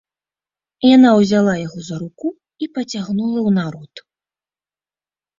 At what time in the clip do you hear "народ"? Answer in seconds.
3.59-3.93